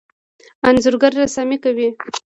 [0.67, 1.87] انځورګر رسامي کوي.